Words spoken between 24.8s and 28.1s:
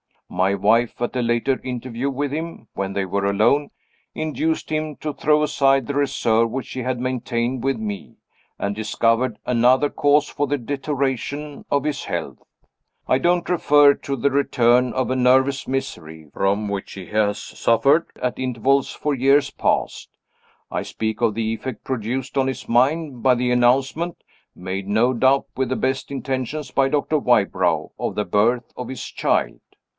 no doubt with best intentions by Doctor Wybrow